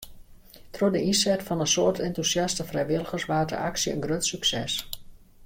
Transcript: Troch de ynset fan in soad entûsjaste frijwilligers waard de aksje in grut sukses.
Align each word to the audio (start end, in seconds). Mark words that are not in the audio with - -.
Troch 0.77 0.91
de 0.95 1.01
ynset 1.09 1.41
fan 1.47 1.63
in 1.65 1.71
soad 1.73 1.97
entûsjaste 2.07 2.63
frijwilligers 2.71 3.25
waard 3.29 3.49
de 3.51 3.57
aksje 3.69 3.89
in 3.93 4.03
grut 4.05 4.25
sukses. 4.31 4.73